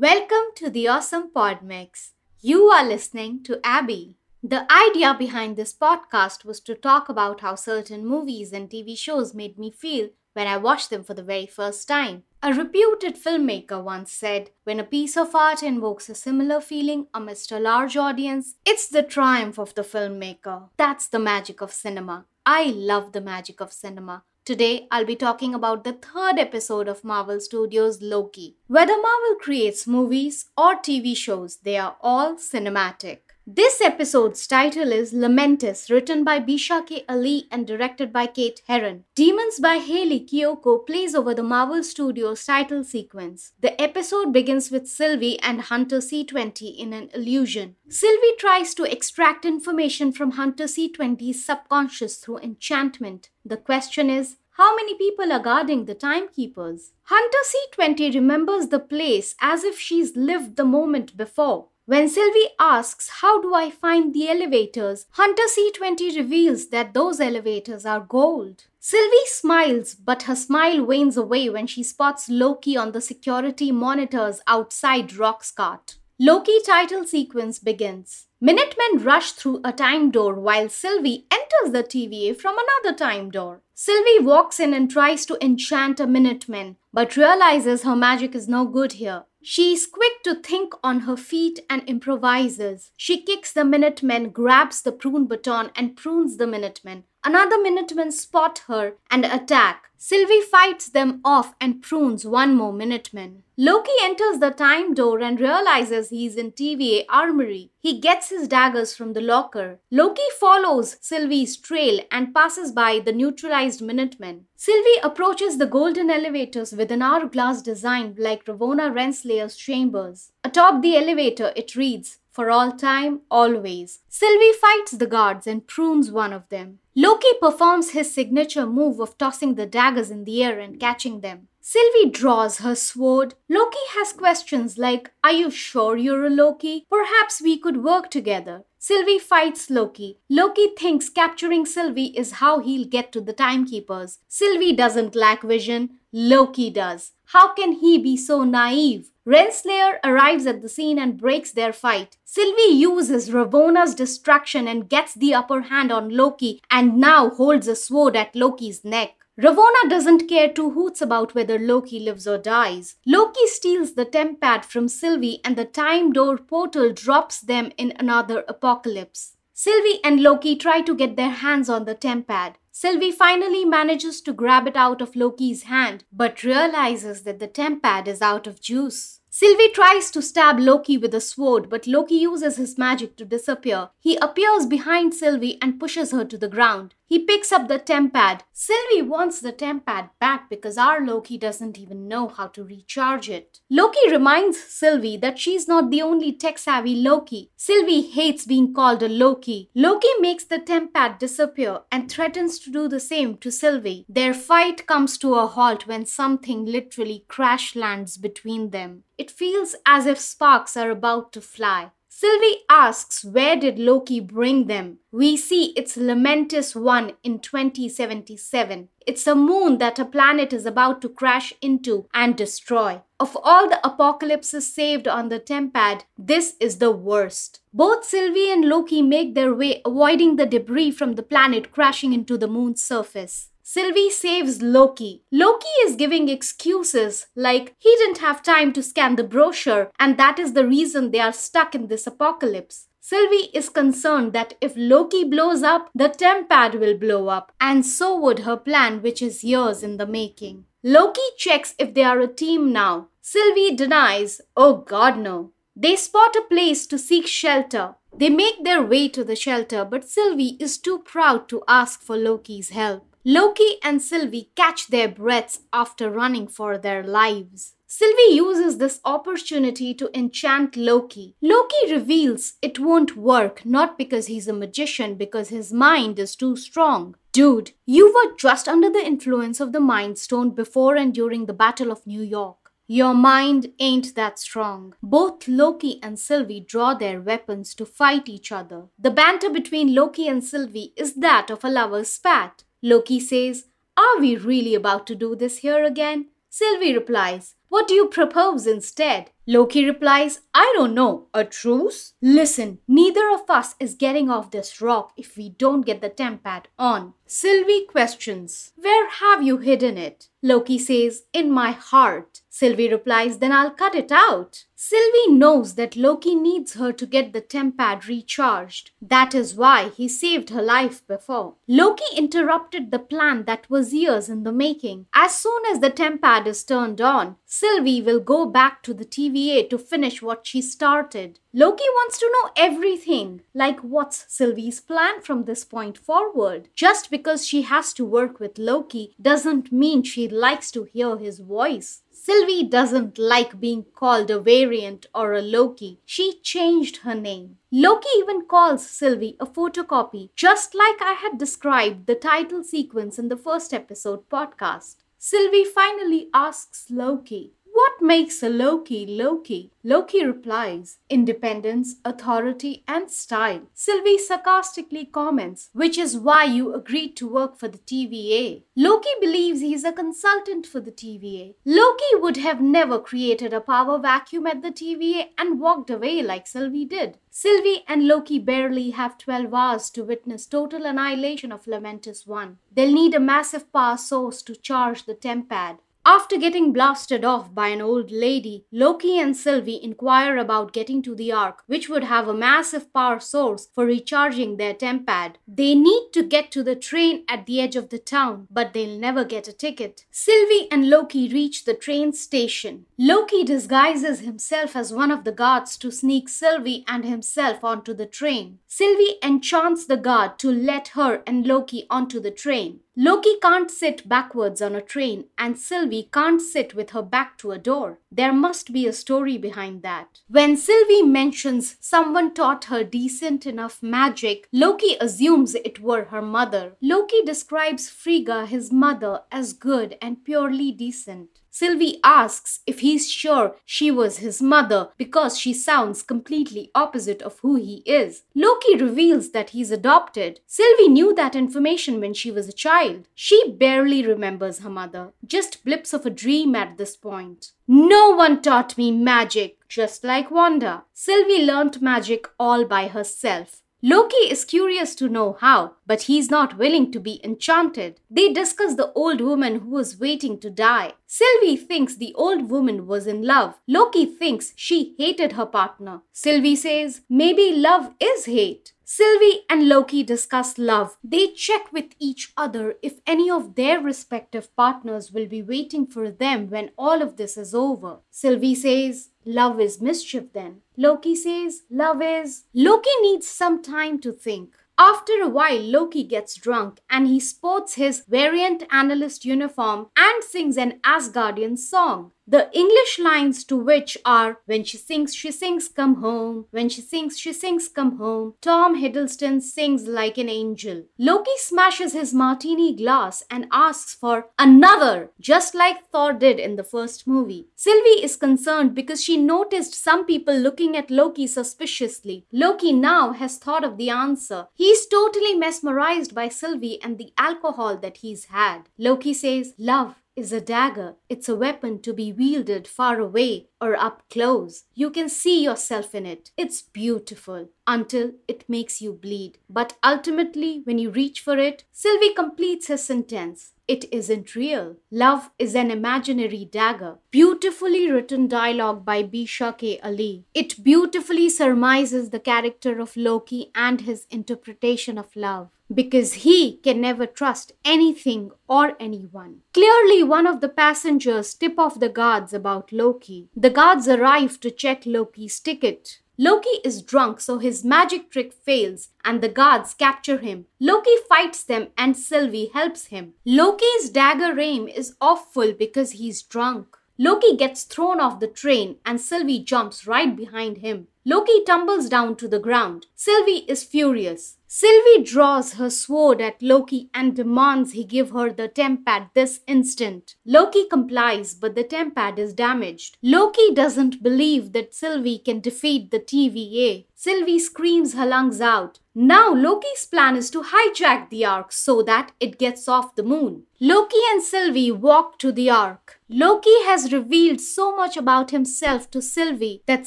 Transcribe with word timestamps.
Welcome 0.00 0.54
to 0.54 0.70
the 0.70 0.88
Awesome 0.88 1.30
Pod 1.30 1.62
Mix. 1.62 2.12
You 2.40 2.68
are 2.68 2.88
listening 2.88 3.42
to 3.42 3.60
Abby. 3.62 4.16
The 4.42 4.66
idea 4.72 5.12
behind 5.12 5.58
this 5.58 5.74
podcast 5.74 6.42
was 6.42 6.58
to 6.60 6.74
talk 6.74 7.10
about 7.10 7.42
how 7.42 7.54
certain 7.54 8.06
movies 8.06 8.50
and 8.54 8.70
TV 8.70 8.96
shows 8.96 9.34
made 9.34 9.58
me 9.58 9.70
feel 9.70 10.08
when 10.32 10.46
I 10.46 10.56
watched 10.56 10.88
them 10.88 11.04
for 11.04 11.12
the 11.12 11.22
very 11.22 11.44
first 11.44 11.86
time. 11.86 12.22
A 12.42 12.54
reputed 12.54 13.22
filmmaker 13.22 13.84
once 13.84 14.10
said, 14.10 14.52
When 14.64 14.80
a 14.80 14.84
piece 14.84 15.18
of 15.18 15.34
art 15.34 15.62
invokes 15.62 16.08
a 16.08 16.14
similar 16.14 16.62
feeling 16.62 17.08
amidst 17.12 17.52
a 17.52 17.58
large 17.60 17.94
audience, 17.98 18.54
it's 18.64 18.88
the 18.88 19.02
triumph 19.02 19.58
of 19.58 19.74
the 19.74 19.82
filmmaker. 19.82 20.70
That's 20.78 21.08
the 21.08 21.18
magic 21.18 21.60
of 21.60 21.74
cinema. 21.74 22.24
I 22.46 22.64
love 22.74 23.12
the 23.12 23.20
magic 23.20 23.60
of 23.60 23.70
cinema. 23.70 24.24
Today, 24.44 24.88
I'll 24.90 25.04
be 25.04 25.16
talking 25.16 25.54
about 25.54 25.84
the 25.84 25.92
third 25.92 26.38
episode 26.38 26.88
of 26.88 27.04
Marvel 27.04 27.40
Studios' 27.40 28.00
Loki. 28.00 28.56
Whether 28.68 28.94
Marvel 28.94 29.36
creates 29.38 29.86
movies 29.86 30.46
or 30.56 30.76
TV 30.76 31.14
shows, 31.14 31.58
they 31.58 31.76
are 31.76 31.96
all 32.00 32.36
cinematic. 32.36 33.18
This 33.52 33.80
episode's 33.80 34.46
title 34.46 34.92
is 34.92 35.12
Lamentis, 35.12 35.90
written 35.90 36.22
by 36.22 36.38
Bisha 36.38 36.86
K. 36.86 37.04
Ali 37.08 37.48
and 37.50 37.66
directed 37.66 38.12
by 38.12 38.28
Kate 38.28 38.62
Herron. 38.68 39.06
Demons 39.16 39.58
by 39.58 39.78
Hayley 39.78 40.20
Kiyoko 40.20 40.86
plays 40.86 41.16
over 41.16 41.34
the 41.34 41.42
Marvel 41.42 41.82
Studios 41.82 42.44
title 42.44 42.84
sequence. 42.84 43.50
The 43.60 43.74
episode 43.82 44.32
begins 44.32 44.70
with 44.70 44.86
Sylvie 44.86 45.40
and 45.40 45.62
Hunter 45.62 45.98
C20 45.98 46.78
in 46.78 46.92
an 46.92 47.10
illusion. 47.12 47.74
Sylvie 47.88 48.36
tries 48.38 48.72
to 48.74 48.84
extract 48.84 49.44
information 49.44 50.12
from 50.12 50.32
Hunter 50.32 50.66
C20's 50.66 51.44
subconscious 51.44 52.18
through 52.18 52.38
enchantment. 52.38 53.30
The 53.44 53.56
question 53.56 54.10
is, 54.10 54.36
how 54.50 54.76
many 54.76 54.94
people 54.96 55.32
are 55.32 55.40
guarding 55.40 55.86
the 55.86 55.94
timekeepers? 55.96 56.92
Hunter 57.04 57.38
C20 57.50 58.14
remembers 58.14 58.68
the 58.68 58.78
place 58.78 59.34
as 59.40 59.64
if 59.64 59.80
she's 59.80 60.14
lived 60.14 60.54
the 60.54 60.64
moment 60.64 61.16
before. 61.16 61.66
When 61.86 62.08
Sylvie 62.08 62.50
asks, 62.58 63.08
How 63.20 63.40
do 63.40 63.54
I 63.54 63.70
find 63.70 64.14
the 64.14 64.28
elevators? 64.28 65.06
Hunter 65.12 65.42
C20 65.48 66.16
reveals 66.16 66.68
that 66.68 66.94
those 66.94 67.20
elevators 67.20 67.84
are 67.84 68.00
gold. 68.00 68.64
Sylvie 68.78 69.26
smiles, 69.26 69.94
but 69.94 70.24
her 70.24 70.36
smile 70.36 70.84
wanes 70.84 71.16
away 71.16 71.50
when 71.50 71.66
she 71.66 71.82
spots 71.82 72.28
Loki 72.28 72.76
on 72.76 72.92
the 72.92 73.00
security 73.00 73.72
monitors 73.72 74.40
outside 74.46 75.08
Roxxcart. 75.10 75.96
Loki 76.18 76.60
title 76.64 77.06
sequence 77.06 77.58
begins. 77.58 78.26
Minutemen 78.40 79.02
rush 79.02 79.32
through 79.32 79.60
a 79.64 79.72
time 79.72 80.10
door 80.10 80.34
while 80.34 80.68
Sylvie 80.68 81.26
enters 81.30 81.72
the 81.72 81.82
TVA 81.82 82.36
from 82.38 82.56
another 82.58 82.96
time 82.96 83.30
door. 83.30 83.62
Sylvie 83.74 84.20
walks 84.20 84.60
in 84.60 84.74
and 84.74 84.90
tries 84.90 85.24
to 85.26 85.42
enchant 85.44 85.98
a 85.98 86.06
Minuteman, 86.06 86.76
but 86.92 87.16
realizes 87.16 87.82
her 87.82 87.96
magic 87.96 88.34
is 88.34 88.48
no 88.48 88.66
good 88.66 88.92
here. 88.92 89.24
She 89.42 89.72
is 89.72 89.86
quick 89.86 90.22
to 90.24 90.34
think 90.34 90.74
on 90.82 91.00
her 91.00 91.16
feet 91.16 91.60
and 91.70 91.82
improvises. 91.88 92.92
She 92.96 93.22
kicks 93.22 93.52
the 93.52 93.64
Minutemen, 93.64 94.30
grabs 94.30 94.82
the 94.82 94.92
prune 94.92 95.26
baton, 95.26 95.70
and 95.74 95.96
prunes 95.96 96.36
the 96.36 96.46
Minutemen. 96.46 97.04
Another 97.22 97.60
Minutemen 97.60 98.12
spot 98.12 98.62
her 98.66 98.94
and 99.10 99.26
attack. 99.26 99.90
Sylvie 99.98 100.40
fights 100.40 100.88
them 100.88 101.20
off 101.22 101.54
and 101.60 101.82
prunes 101.82 102.24
one 102.24 102.56
more 102.56 102.72
Minuteman. 102.72 103.42
Loki 103.58 103.92
enters 104.02 104.38
the 104.38 104.50
time 104.50 104.94
door 104.94 105.20
and 105.20 105.38
realizes 105.38 106.08
he's 106.08 106.36
in 106.36 106.52
TVA 106.52 107.04
armory. 107.10 107.70
He 107.78 108.00
gets 108.00 108.30
his 108.30 108.48
daggers 108.48 108.94
from 108.94 109.12
the 109.12 109.20
locker. 109.20 109.80
Loki 109.90 110.22
follows 110.38 110.96
Sylvie's 111.02 111.58
trail 111.58 112.00
and 112.10 112.34
passes 112.34 112.72
by 112.72 113.00
the 113.00 113.12
neutralized 113.12 113.82
Minutemen. 113.82 114.46
Sylvie 114.56 115.00
approaches 115.02 115.58
the 115.58 115.66
golden 115.66 116.08
elevators 116.08 116.72
with 116.72 116.90
an 116.90 117.02
hourglass 117.02 117.60
design 117.60 118.14
like 118.16 118.46
Ravona 118.46 118.90
Renslayer's 118.90 119.56
chambers. 119.56 120.32
Atop 120.42 120.80
the 120.80 120.96
elevator, 120.96 121.52
it 121.54 121.76
reads, 121.76 122.19
for 122.30 122.50
all 122.50 122.72
time, 122.72 123.20
always. 123.30 124.00
Sylvie 124.08 124.52
fights 124.60 124.92
the 124.92 125.06
guards 125.06 125.46
and 125.46 125.66
prunes 125.66 126.10
one 126.10 126.32
of 126.32 126.48
them. 126.48 126.78
Loki 126.94 127.28
performs 127.40 127.90
his 127.90 128.12
signature 128.12 128.66
move 128.66 129.00
of 129.00 129.16
tossing 129.18 129.54
the 129.54 129.66
daggers 129.66 130.10
in 130.10 130.24
the 130.24 130.42
air 130.42 130.58
and 130.58 130.78
catching 130.80 131.20
them. 131.20 131.48
Sylvie 131.60 132.10
draws 132.10 132.58
her 132.58 132.74
sword. 132.74 133.34
Loki 133.48 133.78
has 133.90 134.12
questions 134.12 134.78
like, 134.78 135.12
Are 135.22 135.32
you 135.32 135.50
sure 135.50 135.96
you're 135.96 136.24
a 136.24 136.30
Loki? 136.30 136.86
Perhaps 136.90 137.42
we 137.42 137.58
could 137.58 137.84
work 137.84 138.10
together. 138.10 138.64
Sylvie 138.78 139.18
fights 139.18 139.68
Loki. 139.68 140.18
Loki 140.30 140.68
thinks 140.68 141.10
capturing 141.10 141.66
Sylvie 141.66 142.16
is 142.16 142.32
how 142.32 142.60
he'll 142.60 142.88
get 142.88 143.12
to 143.12 143.20
the 143.20 143.34
timekeepers. 143.34 144.20
Sylvie 144.26 144.72
doesn't 144.72 145.14
lack 145.14 145.42
vision. 145.42 145.98
Loki 146.12 146.70
does. 146.70 147.12
How 147.32 147.54
can 147.54 147.74
he 147.74 147.96
be 147.96 148.16
so 148.16 148.42
naive? 148.42 149.12
Renslayer 149.24 150.00
arrives 150.02 150.46
at 150.46 150.62
the 150.62 150.68
scene 150.68 150.98
and 150.98 151.16
breaks 151.16 151.52
their 151.52 151.72
fight. 151.72 152.16
Sylvie 152.24 152.74
uses 152.74 153.30
Ravona's 153.30 153.94
distraction 153.94 154.66
and 154.66 154.88
gets 154.88 155.14
the 155.14 155.32
upper 155.32 155.60
hand 155.60 155.92
on 155.92 156.08
Loki 156.08 156.60
and 156.72 156.96
now 156.96 157.30
holds 157.30 157.68
a 157.68 157.76
sword 157.76 158.16
at 158.16 158.34
Loki's 158.34 158.84
neck. 158.84 159.14
Ravona 159.40 159.88
doesn't 159.88 160.26
care 160.26 160.48
two 160.48 160.70
hoots 160.70 161.00
about 161.00 161.36
whether 161.36 161.56
Loki 161.56 162.00
lives 162.00 162.26
or 162.26 162.36
dies. 162.36 162.96
Loki 163.06 163.46
steals 163.46 163.94
the 163.94 164.06
tempad 164.06 164.64
from 164.64 164.88
Sylvie 164.88 165.40
and 165.44 165.54
the 165.54 165.64
time 165.64 166.12
door 166.12 166.36
portal 166.36 166.92
drops 166.92 167.40
them 167.40 167.70
in 167.78 167.92
another 167.96 168.44
apocalypse. 168.48 169.36
Sylvie 169.62 170.00
and 170.02 170.22
Loki 170.22 170.56
try 170.56 170.80
to 170.80 170.94
get 170.94 171.16
their 171.16 171.28
hands 171.28 171.68
on 171.68 171.84
the 171.84 171.94
tempad. 171.94 172.54
Sylvie 172.72 173.12
finally 173.12 173.62
manages 173.62 174.22
to 174.22 174.32
grab 174.32 174.66
it 174.66 174.74
out 174.74 175.02
of 175.02 175.14
Loki's 175.14 175.64
hand, 175.64 176.02
but 176.10 176.42
realizes 176.42 177.24
that 177.24 177.40
the 177.40 177.46
tempad 177.46 178.08
is 178.08 178.22
out 178.22 178.46
of 178.46 178.62
juice. 178.62 179.19
Sylvie 179.40 179.70
tries 179.70 180.10
to 180.10 180.20
stab 180.20 180.58
Loki 180.58 180.98
with 180.98 181.14
a 181.14 181.20
sword, 181.22 181.70
but 181.70 181.86
Loki 181.86 182.16
uses 182.16 182.58
his 182.58 182.76
magic 182.76 183.16
to 183.16 183.24
disappear. 183.24 183.88
He 183.98 184.16
appears 184.16 184.66
behind 184.66 185.14
Sylvie 185.14 185.56
and 185.62 185.80
pushes 185.80 186.10
her 186.10 186.26
to 186.26 186.36
the 186.36 186.46
ground. 186.46 186.94
He 187.06 187.18
picks 187.18 187.50
up 187.50 187.66
the 187.66 187.78
tempad. 187.78 188.42
Sylvie 188.52 189.02
wants 189.02 189.40
the 189.40 189.52
tempad 189.52 190.10
back 190.20 190.48
because 190.48 190.78
our 190.78 191.04
Loki 191.04 191.38
doesn't 191.38 191.78
even 191.78 192.06
know 192.06 192.28
how 192.28 192.46
to 192.48 192.62
recharge 192.62 193.28
it. 193.28 193.60
Loki 193.68 194.10
reminds 194.10 194.62
Sylvie 194.62 195.16
that 195.16 195.38
she's 195.38 195.66
not 195.66 195.90
the 195.90 196.02
only 196.02 196.32
tech 196.32 196.58
savvy 196.58 196.94
Loki. 196.94 197.50
Sylvie 197.56 198.02
hates 198.02 198.44
being 198.44 198.72
called 198.72 199.02
a 199.02 199.08
Loki. 199.08 199.70
Loki 199.74 200.06
makes 200.20 200.44
the 200.44 200.58
tempad 200.58 201.18
disappear 201.18 201.80
and 201.90 202.08
threatens 202.08 202.60
to 202.60 202.70
do 202.70 202.86
the 202.86 203.00
same 203.00 203.38
to 203.38 203.50
Sylvie. 203.50 204.04
Their 204.08 204.34
fight 204.34 204.86
comes 204.86 205.18
to 205.18 205.34
a 205.34 205.48
halt 205.48 205.88
when 205.88 206.06
something 206.06 206.64
literally 206.64 207.24
crash 207.26 207.74
lands 207.74 208.18
between 208.18 208.70
them. 208.70 209.02
It 209.20 209.30
feels 209.30 209.76
as 209.84 210.06
if 210.06 210.18
sparks 210.18 210.78
are 210.78 210.90
about 210.90 211.34
to 211.34 211.42
fly. 211.42 211.90
Sylvie 212.08 212.62
asks 212.70 213.22
where 213.22 213.54
did 213.54 213.78
Loki 213.78 214.18
bring 214.18 214.66
them? 214.66 215.00
We 215.12 215.36
see 215.36 215.74
it's 215.76 215.98
Lamentis 215.98 216.74
1 216.74 217.12
in 217.22 217.40
2077. 217.40 218.88
It's 219.06 219.26
a 219.26 219.34
moon 219.34 219.76
that 219.76 219.98
a 219.98 220.06
planet 220.06 220.54
is 220.54 220.64
about 220.64 221.02
to 221.02 221.10
crash 221.10 221.52
into 221.60 222.08
and 222.14 222.34
destroy. 222.34 223.02
Of 223.18 223.36
all 223.44 223.68
the 223.68 223.86
apocalypses 223.86 224.72
saved 224.72 225.06
on 225.06 225.28
the 225.28 225.38
Tempad, 225.38 226.04
this 226.16 226.54
is 226.58 226.78
the 226.78 226.90
worst. 226.90 227.60
Both 227.74 228.06
Sylvie 228.06 228.50
and 228.50 228.64
Loki 228.64 229.02
make 229.02 229.34
their 229.34 229.54
way 229.54 229.82
avoiding 229.84 230.36
the 230.36 230.46
debris 230.46 230.92
from 230.92 231.16
the 231.16 231.22
planet 231.22 231.72
crashing 231.72 232.14
into 232.14 232.38
the 232.38 232.48
moon's 232.48 232.80
surface. 232.80 233.50
Sylvie 233.72 234.10
saves 234.10 234.60
Loki. 234.62 235.22
Loki 235.30 235.68
is 235.84 235.94
giving 235.94 236.28
excuses 236.28 237.28
like 237.36 237.76
he 237.78 237.94
didn't 237.98 238.18
have 238.18 238.42
time 238.42 238.72
to 238.72 238.82
scan 238.82 239.14
the 239.14 239.22
brochure 239.22 239.92
and 240.00 240.16
that 240.16 240.40
is 240.40 240.54
the 240.54 240.66
reason 240.66 241.12
they 241.12 241.20
are 241.20 241.32
stuck 241.32 241.76
in 241.76 241.86
this 241.86 242.04
apocalypse. 242.04 242.88
Sylvie 243.00 243.48
is 243.54 243.68
concerned 243.68 244.32
that 244.32 244.54
if 244.60 244.72
Loki 244.76 245.22
blows 245.22 245.62
up, 245.62 245.88
the 245.94 246.08
Tempad 246.08 246.80
will 246.80 246.98
blow 246.98 247.28
up, 247.28 247.52
and 247.60 247.86
so 247.86 248.18
would 248.18 248.40
her 248.40 248.56
plan, 248.56 249.02
which 249.02 249.22
is 249.22 249.44
years 249.44 249.84
in 249.84 249.98
the 249.98 250.06
making. 250.06 250.64
Loki 250.82 251.28
checks 251.38 251.76
if 251.78 251.94
they 251.94 252.02
are 252.02 252.18
a 252.18 252.26
team 252.26 252.72
now. 252.72 253.06
Sylvie 253.22 253.76
denies, 253.76 254.40
oh 254.56 254.78
god 254.78 255.16
no. 255.16 255.52
They 255.76 255.94
spot 255.94 256.34
a 256.34 256.42
place 256.42 256.88
to 256.88 256.98
seek 256.98 257.28
shelter. 257.28 257.94
They 258.12 258.30
make 258.30 258.64
their 258.64 258.82
way 258.82 259.08
to 259.10 259.22
the 259.22 259.36
shelter, 259.36 259.84
but 259.84 260.08
Sylvie 260.08 260.56
is 260.58 260.76
too 260.76 260.98
proud 260.98 261.48
to 261.50 261.62
ask 261.68 262.02
for 262.02 262.16
Loki's 262.16 262.70
help. 262.70 263.06
Loki 263.24 263.76
and 263.82 264.00
Sylvie 264.00 264.50
catch 264.56 264.88
their 264.88 265.08
breaths 265.08 265.60
after 265.74 266.10
running 266.10 266.48
for 266.48 266.78
their 266.78 267.02
lives. 267.02 267.74
Sylvie 267.86 268.34
uses 268.34 268.78
this 268.78 269.00
opportunity 269.04 269.92
to 269.92 270.16
enchant 270.16 270.74
Loki. 270.74 271.34
Loki 271.42 271.92
reveals 271.92 272.54
it 272.62 272.78
won't 272.78 273.16
work, 273.16 273.66
not 273.66 273.98
because 273.98 274.28
he's 274.28 274.48
a 274.48 274.54
magician, 274.54 275.16
because 275.16 275.50
his 275.50 275.70
mind 275.70 276.18
is 276.18 276.34
too 276.34 276.56
strong. 276.56 277.14
Dude, 277.32 277.72
you 277.84 278.06
were 278.14 278.34
just 278.36 278.66
under 278.68 278.88
the 278.88 279.04
influence 279.04 279.60
of 279.60 279.72
the 279.72 279.80
Mind 279.80 280.16
Stone 280.16 280.50
before 280.50 280.96
and 280.96 281.12
during 281.12 281.44
the 281.44 281.52
Battle 281.52 281.90
of 281.90 282.06
New 282.06 282.22
York. 282.22 282.72
Your 282.86 283.12
mind 283.12 283.72
ain't 283.78 284.14
that 284.14 284.38
strong. 284.38 284.94
Both 285.02 285.46
Loki 285.46 286.00
and 286.02 286.18
Sylvie 286.18 286.60
draw 286.60 286.94
their 286.94 287.20
weapons 287.20 287.74
to 287.74 287.84
fight 287.84 288.28
each 288.28 288.50
other. 288.50 288.86
The 288.98 289.10
banter 289.10 289.50
between 289.50 289.94
Loki 289.94 290.26
and 290.26 290.42
Sylvie 290.42 290.94
is 290.96 291.14
that 291.14 291.50
of 291.50 291.64
a 291.64 291.68
lover's 291.68 292.10
spat. 292.12 292.64
Loki 292.82 293.20
says, 293.20 293.66
Are 293.96 294.18
we 294.18 294.36
really 294.36 294.74
about 294.74 295.06
to 295.08 295.14
do 295.14 295.36
this 295.36 295.58
here 295.58 295.84
again? 295.84 296.26
Sylvie 296.48 296.94
replies, 296.94 297.54
What 297.68 297.86
do 297.86 297.94
you 297.94 298.08
propose 298.08 298.66
instead? 298.66 299.30
Loki 299.46 299.84
replies, 299.84 300.40
I 300.54 300.72
don't 300.76 300.94
know. 300.94 301.26
A 301.34 301.44
truce? 301.44 302.14
Listen, 302.22 302.78
neither 302.88 303.30
of 303.30 303.48
us 303.48 303.74
is 303.78 303.94
getting 303.94 304.30
off 304.30 304.50
this 304.50 304.80
rock 304.80 305.12
if 305.16 305.36
we 305.36 305.50
don't 305.50 305.82
get 305.82 306.00
the 306.00 306.10
tempad 306.10 306.64
on. 306.78 307.14
Sylvie 307.26 307.86
questions, 307.86 308.72
Where 308.76 309.08
have 309.08 309.42
you 309.42 309.58
hidden 309.58 309.98
it? 309.98 310.28
Loki 310.42 310.78
says, 310.78 311.24
In 311.32 311.52
my 311.52 311.72
heart. 311.72 312.40
Sylvie 312.48 312.90
replies, 312.90 313.38
Then 313.38 313.52
I'll 313.52 313.70
cut 313.70 313.94
it 313.94 314.10
out. 314.10 314.64
Sylvie 314.82 315.32
knows 315.32 315.74
that 315.74 315.94
Loki 315.94 316.34
needs 316.34 316.72
her 316.72 316.90
to 316.90 317.04
get 317.04 317.34
the 317.34 317.42
tempad 317.42 318.08
recharged. 318.08 318.92
That 319.02 319.34
is 319.34 319.54
why 319.54 319.90
he 319.90 320.08
saved 320.08 320.48
her 320.48 320.62
life 320.62 321.06
before. 321.06 321.56
Loki 321.68 322.16
interrupted 322.16 322.90
the 322.90 322.98
plan 322.98 323.44
that 323.44 323.68
was 323.68 323.92
years 323.92 324.30
in 324.30 324.42
the 324.42 324.52
making. 324.52 325.04
As 325.12 325.34
soon 325.34 325.60
as 325.70 325.80
the 325.80 325.90
tempad 325.90 326.46
is 326.46 326.64
turned 326.64 326.98
on, 327.02 327.36
Sylvie 327.44 328.00
will 328.00 328.20
go 328.20 328.46
back 328.46 328.82
to 328.84 328.94
the 328.94 329.04
TVA 329.04 329.68
to 329.68 329.76
finish 329.76 330.22
what 330.22 330.46
she 330.46 330.62
started. 330.62 331.40
Loki 331.52 331.84
wants 331.84 332.18
to 332.18 332.30
know 332.32 332.50
everything, 332.56 333.42
like 333.52 333.80
what's 333.80 334.24
Sylvie's 334.28 334.80
plan 334.80 335.20
from 335.20 335.44
this 335.44 335.62
point 335.62 335.98
forward. 335.98 336.68
Just 336.74 337.10
because 337.10 337.46
she 337.46 337.62
has 337.62 337.92
to 337.92 338.04
work 338.06 338.40
with 338.40 338.56
Loki 338.56 339.14
doesn't 339.20 339.72
mean 339.72 340.04
she 340.04 340.26
likes 340.26 340.70
to 340.70 340.84
hear 340.84 341.18
his 341.18 341.40
voice. 341.40 342.00
Sylvie 342.22 342.64
doesn't 342.64 343.18
like 343.18 343.58
being 343.58 343.84
called 343.94 344.30
a 344.30 344.38
variant 344.38 345.06
or 345.14 345.32
a 345.32 345.40
Loki. 345.40 346.00
She 346.04 346.38
changed 346.42 346.98
her 346.98 347.14
name. 347.14 347.56
Loki 347.72 348.10
even 348.18 348.44
calls 348.44 348.86
Sylvie 348.86 349.38
a 349.40 349.46
photocopy, 349.46 350.28
just 350.36 350.74
like 350.74 351.00
I 351.00 351.14
had 351.14 351.38
described 351.38 352.06
the 352.06 352.14
title 352.14 352.62
sequence 352.62 353.18
in 353.18 353.30
the 353.30 353.38
first 353.38 353.72
episode 353.72 354.28
podcast. 354.28 354.96
Sylvie 355.16 355.64
finally 355.64 356.28
asks 356.34 356.90
Loki, 356.90 357.54
What 357.80 358.02
makes 358.02 358.42
a 358.42 358.50
Loki 358.50 359.06
Loki? 359.06 359.72
Loki 359.82 360.22
replies, 360.22 360.98
Independence, 361.08 361.96
authority, 362.04 362.84
and 362.86 363.10
style. 363.10 363.62
Sylvie 363.72 364.18
sarcastically 364.18 365.06
comments, 365.06 365.70
Which 365.72 365.96
is 365.96 366.18
why 366.18 366.44
you 366.44 366.74
agreed 366.74 367.16
to 367.16 367.26
work 367.26 367.56
for 367.56 367.68
the 367.68 367.78
TVA. 367.78 368.64
Loki 368.76 369.08
believes 369.18 369.62
he's 369.62 369.84
a 369.84 369.92
consultant 369.92 370.66
for 370.66 370.80
the 370.80 370.92
TVA. 370.92 371.54
Loki 371.64 372.12
would 372.16 372.36
have 372.36 372.60
never 372.60 372.98
created 372.98 373.54
a 373.54 373.62
power 373.62 373.98
vacuum 373.98 374.46
at 374.46 374.60
the 374.60 374.72
TVA 374.72 375.28
and 375.38 375.58
walked 375.58 375.88
away 375.88 376.20
like 376.20 376.46
Sylvie 376.46 376.84
did. 376.84 377.16
Sylvie 377.30 377.84
and 377.88 378.06
Loki 378.06 378.38
barely 378.38 378.90
have 378.90 379.16
12 379.16 379.54
hours 379.54 379.88
to 379.92 380.04
witness 380.04 380.44
total 380.44 380.84
annihilation 380.84 381.50
of 381.50 381.64
Lamentis 381.64 382.26
1. 382.26 382.58
They'll 382.70 382.92
need 382.92 383.14
a 383.14 383.20
massive 383.20 383.72
power 383.72 383.96
source 383.96 384.42
to 384.42 384.54
charge 384.54 385.06
the 385.06 385.14
Tempad. 385.14 385.78
After 386.12 386.36
getting 386.38 386.72
blasted 386.72 387.24
off 387.24 387.54
by 387.54 387.68
an 387.68 387.80
old 387.80 388.10
lady, 388.10 388.64
Loki 388.72 389.16
and 389.20 389.36
Sylvie 389.36 389.80
inquire 389.80 390.36
about 390.38 390.72
getting 390.72 391.02
to 391.02 391.14
the 391.14 391.30
Ark, 391.30 391.62
which 391.68 391.88
would 391.88 392.02
have 392.02 392.26
a 392.26 392.34
massive 392.34 392.92
power 392.92 393.20
source 393.20 393.68
for 393.72 393.86
recharging 393.86 394.56
their 394.56 394.74
Tempad. 394.74 395.34
They 395.46 395.76
need 395.76 396.08
to 396.14 396.24
get 396.24 396.50
to 396.50 396.64
the 396.64 396.74
train 396.74 397.22
at 397.28 397.46
the 397.46 397.60
edge 397.60 397.76
of 397.76 397.90
the 397.90 398.00
town, 398.00 398.48
but 398.50 398.72
they'll 398.74 398.98
never 398.98 399.24
get 399.24 399.46
a 399.46 399.52
ticket. 399.52 400.04
Sylvie 400.10 400.66
and 400.72 400.90
Loki 400.90 401.28
reach 401.28 401.64
the 401.64 401.74
train 401.74 402.12
station. 402.12 402.86
Loki 402.98 403.44
disguises 403.44 404.18
himself 404.18 404.74
as 404.74 404.92
one 404.92 405.12
of 405.12 405.22
the 405.22 405.30
guards 405.30 405.76
to 405.76 405.92
sneak 405.92 406.28
Sylvie 406.28 406.84
and 406.88 407.04
himself 407.04 407.62
onto 407.62 407.94
the 407.94 408.06
train. 408.06 408.58
Sylvie 408.66 409.14
enchants 409.22 409.86
the 409.86 409.96
guard 409.96 410.40
to 410.40 410.50
let 410.50 410.88
her 410.88 411.22
and 411.24 411.46
Loki 411.46 411.86
onto 411.88 412.18
the 412.18 412.32
train. 412.32 412.80
Loki 413.02 413.36
can't 413.40 413.70
sit 413.70 414.06
backwards 414.06 414.60
on 414.60 414.74
a 414.74 414.82
train, 414.82 415.24
and 415.38 415.58
Sylvie 415.58 416.10
can't 416.12 416.42
sit 416.42 416.74
with 416.74 416.90
her 416.90 417.00
back 417.00 417.38
to 417.38 417.50
a 417.50 417.56
door. 417.56 417.98
There 418.12 418.30
must 418.30 418.74
be 418.74 418.86
a 418.86 418.92
story 418.92 419.38
behind 419.38 419.80
that. 419.80 420.20
When 420.28 420.54
Sylvie 420.54 421.00
mentions 421.00 421.76
someone 421.80 422.34
taught 422.34 422.66
her 422.66 422.84
decent 422.84 423.46
enough 423.46 423.82
magic, 423.82 424.48
Loki 424.52 424.98
assumes 425.00 425.54
it 425.54 425.80
were 425.80 426.04
her 426.10 426.20
mother. 426.20 426.72
Loki 426.82 427.22
describes 427.22 427.88
Frigga, 427.88 428.44
his 428.44 428.70
mother, 428.70 429.22
as 429.32 429.54
good 429.54 429.96
and 430.02 430.22
purely 430.22 430.70
decent. 430.70 431.39
Sylvie 431.50 431.98
asks 432.04 432.60
if 432.66 432.78
he's 432.80 433.10
sure 433.10 433.56
she 433.64 433.90
was 433.90 434.18
his 434.18 434.40
mother 434.40 434.90
because 434.96 435.38
she 435.38 435.52
sounds 435.52 436.02
completely 436.02 436.70
opposite 436.74 437.20
of 437.22 437.40
who 437.40 437.56
he 437.56 437.82
is. 437.84 438.22
Loki 438.34 438.76
reveals 438.76 439.30
that 439.32 439.50
he's 439.50 439.70
adopted. 439.70 440.40
Sylvie 440.46 440.88
knew 440.88 441.14
that 441.14 441.34
information 441.34 442.00
when 442.00 442.14
she 442.14 442.30
was 442.30 442.48
a 442.48 442.52
child. 442.52 443.08
She 443.14 443.50
barely 443.50 444.06
remembers 444.06 444.60
her 444.60 444.70
mother, 444.70 445.12
just 445.26 445.64
blips 445.64 445.92
of 445.92 446.06
a 446.06 446.10
dream 446.10 446.54
at 446.54 446.78
this 446.78 446.96
point. 446.96 447.52
No 447.66 448.10
one 448.10 448.42
taught 448.42 448.78
me 448.78 448.90
magic, 448.92 449.56
just 449.68 450.04
like 450.04 450.30
Wanda. 450.30 450.84
Sylvie 450.92 451.44
learnt 451.44 451.82
magic 451.82 452.28
all 452.38 452.64
by 452.64 452.88
herself. 452.88 453.62
Loki 453.82 454.28
is 454.30 454.44
curious 454.44 454.94
to 454.96 455.08
know 455.08 455.38
how, 455.40 455.72
but 455.86 456.02
he's 456.02 456.30
not 456.30 456.58
willing 456.58 456.92
to 456.92 457.00
be 457.00 457.18
enchanted. 457.24 457.98
They 458.10 458.30
discuss 458.30 458.74
the 458.74 458.92
old 458.92 459.22
woman 459.22 459.60
who 459.60 459.70
was 459.70 459.98
waiting 459.98 460.38
to 460.40 460.50
die. 460.50 460.92
Sylvie 461.12 461.56
thinks 461.56 461.96
the 461.96 462.14
old 462.14 462.52
woman 462.52 462.86
was 462.86 463.08
in 463.08 463.22
love. 463.22 463.58
Loki 463.66 464.06
thinks 464.06 464.52
she 464.54 464.94
hated 464.96 465.32
her 465.32 465.44
partner. 465.44 466.02
Sylvie 466.12 466.54
says 466.54 467.00
maybe 467.08 467.50
love 467.50 467.92
is 467.98 468.26
hate. 468.26 468.74
Sylvie 468.84 469.40
and 469.50 469.68
Loki 469.68 470.04
discuss 470.04 470.56
love. 470.56 470.96
They 471.02 471.26
check 471.32 471.72
with 471.72 471.96
each 471.98 472.32
other 472.36 472.76
if 472.80 473.00
any 473.08 473.28
of 473.28 473.56
their 473.56 473.80
respective 473.80 474.54
partners 474.54 475.10
will 475.10 475.26
be 475.26 475.42
waiting 475.42 475.84
for 475.84 476.12
them 476.12 476.48
when 476.48 476.70
all 476.78 477.02
of 477.02 477.16
this 477.16 477.36
is 477.36 477.56
over. 477.56 477.98
Sylvie 478.12 478.54
says, 478.54 479.08
Love 479.24 479.58
is 479.58 479.80
mischief 479.80 480.32
then. 480.32 480.60
Loki 480.76 481.16
says, 481.16 481.62
Love 481.70 482.02
is. 482.02 482.44
Loki 482.54 482.96
needs 483.02 483.26
some 483.26 483.60
time 483.60 483.98
to 483.98 484.12
think. 484.12 484.54
After 484.82 485.12
a 485.20 485.28
while, 485.28 485.60
Loki 485.60 486.04
gets 486.04 486.36
drunk 486.36 486.80
and 486.88 487.06
he 487.06 487.20
sports 487.20 487.74
his 487.74 488.02
variant 488.08 488.62
analyst 488.72 489.26
uniform 489.26 489.88
and 489.94 490.24
sings 490.24 490.56
an 490.56 490.80
Asgardian 490.80 491.58
song. 491.58 492.12
The 492.30 492.48
English 492.56 493.00
lines 493.00 493.42
to 493.46 493.56
which 493.56 493.98
are 494.04 494.38
When 494.46 494.62
she 494.62 494.76
sings, 494.76 495.16
she 495.16 495.32
sings, 495.32 495.66
come 495.66 495.96
home. 495.96 496.46
When 496.52 496.68
she 496.68 496.80
sings, 496.80 497.18
she 497.18 497.32
sings, 497.32 497.66
come 497.68 497.98
home. 497.98 498.34
Tom 498.40 498.80
Hiddleston 498.80 499.42
sings 499.42 499.88
like 499.88 500.16
an 500.16 500.28
angel. 500.28 500.84
Loki 500.96 501.36
smashes 501.38 501.92
his 501.92 502.14
martini 502.14 502.76
glass 502.76 503.24
and 503.32 503.48
asks 503.50 503.96
for 503.96 504.26
another, 504.38 505.10
just 505.18 505.56
like 505.56 505.90
Thor 505.90 506.12
did 506.12 506.38
in 506.38 506.54
the 506.54 506.62
first 506.62 507.04
movie. 507.04 507.48
Sylvie 507.56 508.04
is 508.04 508.14
concerned 508.14 508.76
because 508.76 509.02
she 509.02 509.16
noticed 509.16 509.74
some 509.74 510.06
people 510.06 510.36
looking 510.36 510.76
at 510.76 510.88
Loki 510.88 511.26
suspiciously. 511.26 512.26
Loki 512.32 512.72
now 512.72 513.10
has 513.12 513.38
thought 513.38 513.64
of 513.64 513.76
the 513.76 513.90
answer. 513.90 514.46
He's 514.54 514.86
totally 514.86 515.34
mesmerized 515.34 516.14
by 516.14 516.28
Sylvie 516.28 516.80
and 516.80 516.96
the 516.96 517.12
alcohol 517.18 517.76
that 517.78 517.96
he's 517.96 518.26
had. 518.26 518.68
Loki 518.78 519.14
says, 519.14 519.52
Love 519.58 519.96
is 520.20 520.32
a 520.32 520.40
dagger. 520.40 520.96
It's 521.08 521.30
a 521.30 521.34
weapon 521.34 521.80
to 521.80 521.94
be 521.94 522.12
wielded 522.12 522.68
far 522.68 523.00
away 523.00 523.48
or 523.60 523.74
up 523.74 524.02
close. 524.10 524.64
You 524.74 524.90
can 524.90 525.08
see 525.08 525.42
yourself 525.42 525.94
in 525.94 526.04
it. 526.04 526.30
It's 526.36 526.60
beautiful 526.60 527.48
until 527.66 528.12
it 528.28 528.44
makes 528.48 528.82
you 528.82 528.92
bleed. 528.92 529.38
But 529.48 529.78
ultimately, 529.82 530.60
when 530.64 530.78
you 530.78 530.90
reach 530.90 531.20
for 531.20 531.38
it, 531.38 531.64
Sylvie 531.72 532.14
completes 532.14 532.66
his 532.66 532.84
sentence. 532.84 533.52
It 533.66 533.86
isn't 533.92 534.34
real. 534.34 534.76
Love 534.90 535.30
is 535.38 535.54
an 535.54 535.70
imaginary 535.70 536.44
dagger. 536.44 536.98
Beautifully 537.10 537.90
written 537.90 538.28
dialogue 538.28 538.84
by 538.84 539.02
Bisha 539.04 539.56
K. 539.56 539.78
Ali. 539.80 540.24
It 540.34 540.62
beautifully 540.62 541.30
surmises 541.30 542.10
the 542.10 542.20
character 542.20 542.78
of 542.80 542.96
Loki 542.96 543.50
and 543.54 543.82
his 543.82 544.06
interpretation 544.10 544.98
of 544.98 545.14
love 545.14 545.50
because 545.72 546.14
he 546.24 546.56
can 546.58 546.80
never 546.80 547.06
trust 547.06 547.52
anything 547.64 548.30
or 548.48 548.76
anyone. 548.80 549.38
Clearly, 549.54 550.02
one 550.02 550.26
of 550.26 550.40
the 550.40 550.48
passengers 550.48 551.34
tip 551.34 551.58
off 551.58 551.78
the 551.78 551.88
guards 551.88 552.32
about 552.32 552.72
Loki. 552.72 553.28
The 553.36 553.50
guards 553.50 553.88
arrive 553.88 554.40
to 554.40 554.50
check 554.50 554.84
Loki's 554.84 555.38
ticket. 555.40 556.00
Loki 556.18 556.60
is 556.64 556.82
drunk, 556.82 557.18
so 557.18 557.38
his 557.38 557.64
magic 557.64 558.10
trick 558.10 558.34
fails, 558.34 558.90
and 559.06 559.22
the 559.22 559.28
guards 559.30 559.72
capture 559.72 560.18
him. 560.18 560.44
Loki 560.60 560.96
fights 561.08 561.42
them, 561.42 561.68
and 561.78 561.96
Sylvie 561.96 562.50
helps 562.52 562.86
him. 562.86 563.14
Loki's 563.24 563.88
dagger 563.88 564.38
aim 564.38 564.68
is 564.68 564.96
awful 565.00 565.54
because 565.54 565.92
he's 565.92 566.20
drunk. 566.20 566.76
Loki 567.02 567.34
gets 567.34 567.62
thrown 567.62 567.98
off 567.98 568.20
the 568.20 568.26
train, 568.26 568.76
and 568.84 569.00
Sylvie 569.00 569.42
jumps 569.42 569.86
right 569.86 570.14
behind 570.14 570.58
him. 570.58 570.88
Loki 571.06 571.42
tumbles 571.46 571.88
down 571.88 572.14
to 572.16 572.28
the 572.28 572.38
ground. 572.38 572.84
Sylvie 572.94 573.46
is 573.48 573.64
furious. 573.64 574.36
Sylvie 574.46 575.02
draws 575.02 575.54
her 575.54 575.70
sword 575.70 576.20
at 576.20 576.42
Loki 576.42 576.90
and 576.92 577.16
demands 577.16 577.72
he 577.72 577.84
give 577.84 578.10
her 578.10 578.30
the 578.30 578.50
tempad 578.50 579.08
this 579.14 579.40
instant. 579.46 580.16
Loki 580.26 580.68
complies, 580.68 581.34
but 581.34 581.54
the 581.54 581.64
tempad 581.64 582.18
is 582.18 582.34
damaged. 582.34 582.98
Loki 583.02 583.54
doesn't 583.54 584.02
believe 584.02 584.52
that 584.52 584.74
Sylvie 584.74 585.20
can 585.20 585.40
defeat 585.40 585.90
the 585.90 586.00
TVA. 586.00 586.84
Sylvie 586.94 587.38
screams 587.38 587.94
her 587.94 588.04
lungs 588.04 588.42
out. 588.42 588.78
Now 589.02 589.32
Loki's 589.32 589.86
plan 589.86 590.14
is 590.14 590.28
to 590.28 590.42
hijack 590.42 591.08
the 591.08 591.24
Ark 591.24 591.52
so 591.52 591.82
that 591.84 592.12
it 592.20 592.38
gets 592.38 592.68
off 592.68 592.96
the 592.96 593.02
moon. 593.02 593.44
Loki 593.58 593.96
and 594.10 594.22
Sylvie 594.22 594.70
walk 594.70 595.18
to 595.20 595.32
the 595.32 595.48
Ark. 595.48 595.98
Loki 596.10 596.62
has 596.64 596.92
revealed 596.92 597.40
so 597.40 597.74
much 597.74 597.96
about 597.96 598.30
himself 598.30 598.90
to 598.90 599.00
Sylvie 599.00 599.62
that 599.64 599.86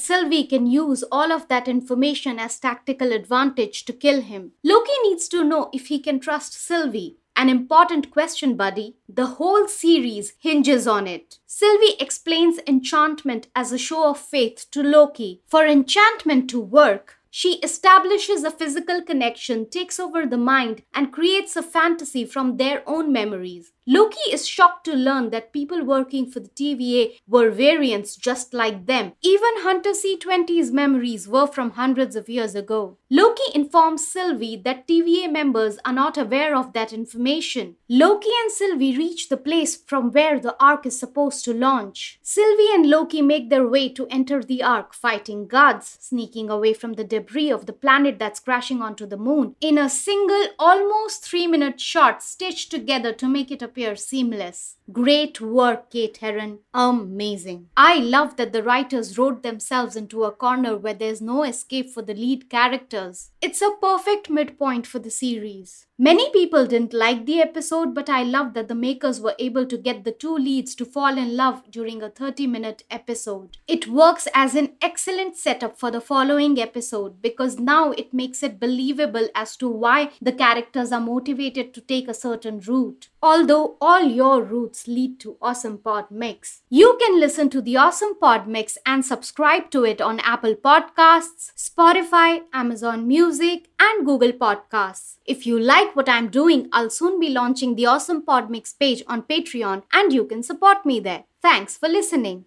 Sylvie 0.00 0.42
can 0.42 0.66
use 0.66 1.04
all 1.12 1.30
of 1.30 1.46
that 1.46 1.68
information 1.68 2.40
as 2.40 2.58
tactical 2.58 3.12
advantage 3.12 3.84
to 3.84 3.92
kill 3.92 4.20
him. 4.20 4.50
Loki 4.64 4.98
needs 5.04 5.28
to 5.28 5.44
know 5.44 5.70
if 5.72 5.86
he 5.86 6.00
can 6.00 6.18
trust 6.18 6.54
Sylvie. 6.54 7.18
An 7.36 7.48
important 7.48 8.10
question, 8.10 8.56
buddy. 8.56 8.96
The 9.08 9.26
whole 9.26 9.68
series 9.68 10.32
hinges 10.40 10.88
on 10.88 11.06
it. 11.06 11.38
Sylvie 11.46 11.94
explains 12.00 12.58
enchantment 12.66 13.46
as 13.54 13.70
a 13.70 13.78
show 13.78 14.10
of 14.10 14.18
faith 14.18 14.66
to 14.72 14.82
Loki. 14.82 15.40
For 15.46 15.64
enchantment 15.64 16.50
to 16.50 16.58
work, 16.60 17.18
she 17.36 17.54
establishes 17.64 18.44
a 18.44 18.50
physical 18.52 19.02
connection, 19.02 19.68
takes 19.68 19.98
over 19.98 20.24
the 20.24 20.38
mind, 20.38 20.84
and 20.94 21.12
creates 21.12 21.56
a 21.56 21.62
fantasy 21.64 22.24
from 22.24 22.58
their 22.58 22.88
own 22.88 23.12
memories. 23.12 23.73
Loki 23.86 24.30
is 24.32 24.48
shocked 24.48 24.86
to 24.86 24.94
learn 24.94 25.28
that 25.28 25.52
people 25.52 25.84
working 25.84 26.24
for 26.30 26.40
the 26.40 26.48
TVA 26.48 27.18
were 27.28 27.50
variants 27.50 28.16
just 28.16 28.54
like 28.54 28.86
them. 28.86 29.12
Even 29.20 29.50
Hunter 29.58 29.90
C20's 29.90 30.70
memories 30.70 31.28
were 31.28 31.46
from 31.46 31.72
hundreds 31.72 32.16
of 32.16 32.30
years 32.30 32.54
ago. 32.54 32.96
Loki 33.10 33.42
informs 33.54 34.06
Sylvie 34.06 34.56
that 34.64 34.88
TVA 34.88 35.30
members 35.30 35.78
are 35.84 35.92
not 35.92 36.16
aware 36.16 36.56
of 36.56 36.72
that 36.72 36.94
information. 36.94 37.76
Loki 37.86 38.30
and 38.42 38.50
Sylvie 38.50 38.96
reach 38.96 39.28
the 39.28 39.36
place 39.36 39.76
from 39.76 40.10
where 40.12 40.40
the 40.40 40.56
Ark 40.58 40.86
is 40.86 40.98
supposed 40.98 41.44
to 41.44 41.52
launch. 41.52 42.18
Sylvie 42.22 42.72
and 42.72 42.88
Loki 42.88 43.20
make 43.20 43.50
their 43.50 43.68
way 43.68 43.90
to 43.90 44.06
enter 44.06 44.42
the 44.42 44.62
Ark, 44.62 44.94
fighting 44.94 45.46
guards, 45.46 45.98
sneaking 46.00 46.48
away 46.48 46.72
from 46.72 46.94
the 46.94 47.04
debris 47.04 47.50
of 47.50 47.66
the 47.66 47.74
planet 47.74 48.18
that's 48.18 48.40
crashing 48.40 48.80
onto 48.80 49.04
the 49.04 49.18
moon, 49.18 49.54
in 49.60 49.76
a 49.76 49.90
single, 49.90 50.46
almost 50.58 51.22
three 51.22 51.46
minute 51.46 51.78
shot 51.78 52.22
stitched 52.22 52.70
together 52.70 53.12
to 53.12 53.28
make 53.28 53.50
it 53.50 53.60
a 53.60 53.73
appear 53.74 53.96
seamless. 53.96 54.76
Great 54.92 55.40
work, 55.40 55.90
Kate 55.90 56.16
Herron. 56.18 56.60
Amazing. 56.72 57.70
I 57.76 57.96
love 57.96 58.36
that 58.36 58.52
the 58.52 58.62
writers 58.62 59.18
wrote 59.18 59.42
themselves 59.42 59.96
into 59.96 60.22
a 60.24 60.30
corner 60.30 60.76
where 60.76 60.94
there's 60.94 61.20
no 61.20 61.42
escape 61.42 61.90
for 61.90 62.02
the 62.02 62.14
lead 62.14 62.48
characters. 62.48 63.32
It's 63.40 63.62
a 63.62 63.72
perfect 63.80 64.30
midpoint 64.30 64.86
for 64.86 65.00
the 65.00 65.10
series. 65.10 65.86
Many 65.96 66.30
people 66.32 66.66
didn't 66.66 66.92
like 66.92 67.24
the 67.24 67.40
episode, 67.40 67.94
but 67.94 68.10
I 68.10 68.24
love 68.24 68.52
that 68.54 68.66
the 68.66 68.74
makers 68.74 69.20
were 69.20 69.36
able 69.38 69.64
to 69.66 69.78
get 69.78 70.02
the 70.02 70.10
two 70.10 70.34
leads 70.34 70.74
to 70.74 70.84
fall 70.84 71.16
in 71.16 71.36
love 71.36 71.62
during 71.70 72.02
a 72.02 72.10
30 72.10 72.48
minute 72.48 72.82
episode. 72.90 73.58
It 73.68 73.86
works 73.86 74.26
as 74.34 74.54
an 74.56 74.72
excellent 74.82 75.36
setup 75.36 75.78
for 75.78 75.92
the 75.92 76.00
following 76.00 76.60
episode 76.60 77.22
because 77.22 77.60
now 77.60 77.92
it 77.92 78.12
makes 78.12 78.42
it 78.42 78.58
believable 78.58 79.28
as 79.34 79.56
to 79.58 79.68
why 79.68 80.10
the 80.20 80.32
characters 80.32 80.90
are 80.90 81.00
motivated 81.00 81.72
to 81.74 81.80
take 81.80 82.08
a 82.08 82.14
certain 82.14 82.58
route. 82.58 83.08
Although 83.22 83.63
all 83.80 84.02
your 84.02 84.42
routes 84.42 84.86
lead 84.86 85.20
to 85.20 85.36
Awesome 85.40 85.78
Pod 85.78 86.10
Mix. 86.10 86.62
You 86.70 86.96
can 87.00 87.20
listen 87.20 87.50
to 87.50 87.60
the 87.60 87.76
Awesome 87.76 88.18
Pod 88.18 88.46
Mix 88.46 88.78
and 88.86 89.04
subscribe 89.04 89.70
to 89.70 89.84
it 89.84 90.00
on 90.00 90.20
Apple 90.20 90.54
Podcasts, 90.54 91.52
Spotify, 91.56 92.42
Amazon 92.52 93.06
Music, 93.06 93.68
and 93.78 94.06
Google 94.06 94.32
Podcasts. 94.32 95.16
If 95.26 95.46
you 95.46 95.58
like 95.58 95.94
what 95.96 96.08
I'm 96.08 96.28
doing, 96.28 96.68
I'll 96.72 96.90
soon 96.90 97.18
be 97.18 97.28
launching 97.30 97.74
the 97.74 97.86
Awesome 97.86 98.24
Pod 98.24 98.50
Mix 98.50 98.72
page 98.72 99.02
on 99.06 99.22
Patreon 99.22 99.82
and 99.92 100.12
you 100.12 100.24
can 100.24 100.42
support 100.42 100.84
me 100.84 101.00
there. 101.00 101.24
Thanks 101.42 101.76
for 101.76 101.88
listening. 101.88 102.46